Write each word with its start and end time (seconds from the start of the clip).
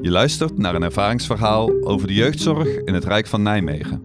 Je 0.00 0.10
luistert 0.10 0.58
naar 0.58 0.74
een 0.74 0.82
ervaringsverhaal 0.82 1.70
over 1.80 2.06
de 2.06 2.14
jeugdzorg 2.14 2.68
in 2.68 2.94
het 2.94 3.04
Rijk 3.04 3.26
van 3.26 3.42
Nijmegen. 3.42 4.02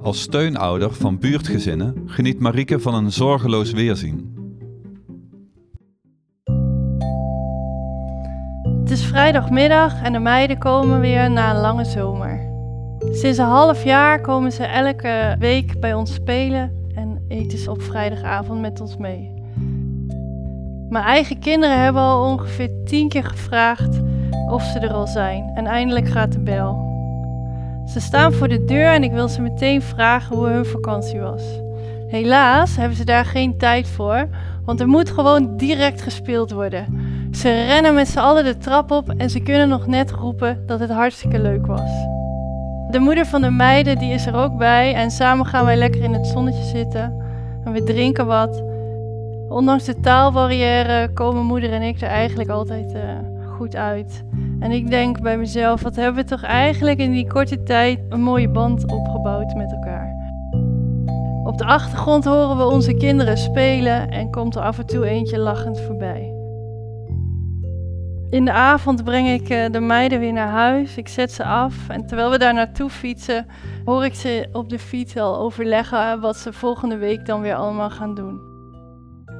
Als 0.00 0.20
steunouder 0.20 0.94
van 0.94 1.18
buurtgezinnen 1.18 2.02
geniet 2.06 2.40
Marieke 2.40 2.80
van 2.80 2.94
een 2.94 3.12
zorgeloos 3.12 3.72
weerzien. 3.72 4.34
Het 8.80 8.90
is 8.90 9.04
vrijdagmiddag 9.04 10.02
en 10.02 10.12
de 10.12 10.18
meiden 10.18 10.58
komen 10.58 11.00
weer 11.00 11.30
na 11.30 11.54
een 11.54 11.60
lange 11.60 11.84
zomer. 11.84 12.50
Sinds 13.12 13.38
een 13.38 13.44
half 13.44 13.84
jaar 13.84 14.20
komen 14.20 14.52
ze 14.52 14.64
elke 14.64 15.36
week 15.38 15.80
bij 15.80 15.94
ons 15.94 16.14
spelen 16.14 16.72
en 16.94 17.24
eten 17.28 17.58
ze 17.58 17.70
op 17.70 17.82
vrijdagavond 17.82 18.60
met 18.60 18.80
ons 18.80 18.96
mee. 18.96 19.34
Mijn 20.88 21.04
eigen 21.04 21.38
kinderen 21.38 21.82
hebben 21.82 22.02
al 22.02 22.30
ongeveer 22.32 22.70
tien 22.84 23.08
keer 23.08 23.24
gevraagd 23.24 24.00
of 24.52 24.62
ze 24.62 24.78
er 24.78 24.92
al 24.92 25.06
zijn 25.06 25.50
en 25.54 25.66
eindelijk 25.66 26.08
gaat 26.08 26.32
de 26.32 26.38
bel. 26.38 26.90
Ze 27.86 28.00
staan 28.00 28.32
voor 28.32 28.48
de 28.48 28.64
deur 28.64 28.92
en 28.92 29.02
ik 29.02 29.12
wil 29.12 29.28
ze 29.28 29.40
meteen 29.40 29.82
vragen 29.82 30.36
hoe 30.36 30.46
hun 30.46 30.64
vakantie 30.64 31.20
was. 31.20 31.42
Helaas 32.08 32.76
hebben 32.76 32.96
ze 32.96 33.04
daar 33.04 33.24
geen 33.24 33.58
tijd 33.58 33.88
voor, 33.88 34.28
want 34.64 34.80
er 34.80 34.88
moet 34.88 35.10
gewoon 35.10 35.56
direct 35.56 36.02
gespeeld 36.02 36.50
worden. 36.50 36.86
Ze 37.30 37.64
rennen 37.64 37.94
met 37.94 38.08
z'n 38.08 38.18
allen 38.18 38.44
de 38.44 38.58
trap 38.58 38.90
op 38.90 39.08
en 39.16 39.30
ze 39.30 39.40
kunnen 39.40 39.68
nog 39.68 39.86
net 39.86 40.10
roepen 40.10 40.62
dat 40.66 40.80
het 40.80 40.90
hartstikke 40.90 41.40
leuk 41.40 41.66
was. 41.66 41.90
De 42.90 42.98
moeder 42.98 43.26
van 43.26 43.40
de 43.40 43.50
meiden 43.50 43.98
die 43.98 44.12
is 44.12 44.26
er 44.26 44.34
ook 44.34 44.56
bij 44.56 44.94
en 44.94 45.10
samen 45.10 45.46
gaan 45.46 45.64
wij 45.64 45.76
lekker 45.76 46.02
in 46.02 46.12
het 46.12 46.26
zonnetje 46.26 46.64
zitten 46.64 47.22
en 47.64 47.72
we 47.72 47.82
drinken 47.82 48.26
wat. 48.26 48.62
Ondanks 49.48 49.84
de 49.84 50.00
taalbarrière 50.00 51.10
komen 51.14 51.44
moeder 51.44 51.72
en 51.72 51.82
ik 51.82 52.00
er 52.00 52.08
eigenlijk 52.08 52.50
altijd 52.50 52.94
uh, 52.94 53.00
goed 53.56 53.76
uit. 53.76 54.24
En 54.62 54.70
ik 54.70 54.90
denk 54.90 55.20
bij 55.20 55.38
mezelf, 55.38 55.82
wat 55.82 55.96
hebben 55.96 56.22
we 56.22 56.28
toch 56.28 56.42
eigenlijk 56.42 56.98
in 56.98 57.10
die 57.10 57.26
korte 57.26 57.62
tijd 57.62 58.00
een 58.08 58.22
mooie 58.22 58.48
band 58.48 58.92
opgebouwd 58.92 59.54
met 59.54 59.72
elkaar. 59.72 60.12
Op 61.44 61.58
de 61.58 61.64
achtergrond 61.64 62.24
horen 62.24 62.56
we 62.56 62.64
onze 62.64 62.94
kinderen 62.94 63.38
spelen 63.38 64.10
en 64.10 64.30
komt 64.30 64.54
er 64.54 64.62
af 64.62 64.78
en 64.78 64.86
toe 64.86 65.06
eentje 65.06 65.38
lachend 65.38 65.80
voorbij. 65.80 66.32
In 68.30 68.44
de 68.44 68.52
avond 68.52 69.04
breng 69.04 69.28
ik 69.28 69.48
eh, 69.48 69.70
de 69.70 69.80
meiden 69.80 70.20
weer 70.20 70.32
naar 70.32 70.48
huis. 70.48 70.96
Ik 70.96 71.08
zet 71.08 71.32
ze 71.32 71.44
af 71.44 71.88
en 71.88 72.06
terwijl 72.06 72.30
we 72.30 72.38
daar 72.38 72.54
naartoe 72.54 72.90
fietsen, 72.90 73.46
hoor 73.84 74.04
ik 74.04 74.14
ze 74.14 74.48
op 74.52 74.68
de 74.68 74.78
fiets 74.78 75.16
al 75.16 75.38
overleggen 75.38 76.20
wat 76.20 76.36
ze 76.36 76.52
volgende 76.52 76.96
week 76.96 77.26
dan 77.26 77.40
weer 77.40 77.54
allemaal 77.54 77.90
gaan 77.90 78.14
doen. 78.14 78.40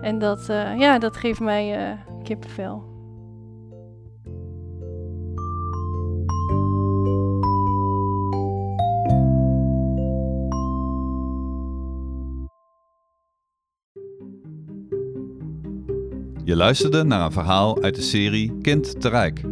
En 0.01 0.19
dat, 0.19 0.49
uh, 0.51 0.79
ja, 0.79 0.99
dat 0.99 1.17
geeft 1.17 1.41
mij 1.41 1.77
uh, 1.77 1.93
kippenvel. 2.23 2.92
Je 16.45 16.57
luisterde 16.57 17.03
naar 17.03 17.25
een 17.25 17.33
verhaal 17.33 17.83
uit 17.83 17.95
de 17.95 18.03
serie 18.03 18.59
Kind 18.63 19.01
te 19.01 19.09
Rijk. 19.09 19.43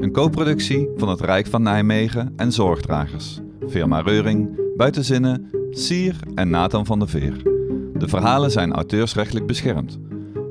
Een 0.00 0.12
co-productie 0.12 0.88
van 0.96 1.08
het 1.08 1.20
Rijk 1.20 1.46
van 1.46 1.62
Nijmegen 1.62 2.32
en 2.36 2.52
Zorgdragers. 2.52 3.40
Firma 3.68 4.00
Reuring, 4.00 4.60
Buitenzinnen, 4.76 5.50
Sier 5.70 6.16
en 6.34 6.50
Nathan 6.50 6.86
van 6.86 6.98
der 6.98 7.08
Veer. 7.08 7.42
De 7.98 8.08
verhalen 8.08 8.50
zijn 8.50 8.72
auteursrechtelijk 8.72 9.46
beschermd. 9.46 9.98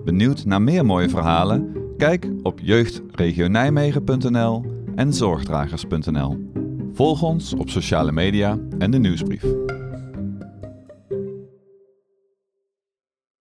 Benieuwd 0.06 0.46
naar 0.46 0.62
meer 0.62 0.86
mooie 0.86 1.10
verhalen? 1.10 1.72
Kijk 1.98 2.28
op 2.44 2.60
jeugdregionijmegen.nl 2.60 4.66
en 4.96 5.14
zorgdragers.nl. 5.14 6.48
Volg 6.94 7.22
ons 7.22 7.54
op 7.54 7.70
sociale 7.70 8.12
media 8.12 8.58
en 8.78 8.92
de 8.92 9.00
nieuwsbrief. 9.00 9.46